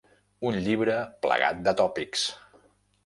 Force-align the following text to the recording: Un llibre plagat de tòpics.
Un 0.51 0.57
llibre 0.67 0.95
plagat 1.27 1.63
de 1.69 1.77
tòpics. 1.83 2.25